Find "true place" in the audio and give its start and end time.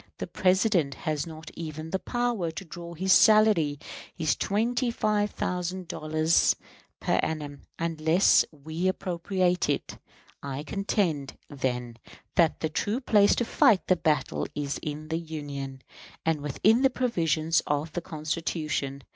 12.69-13.35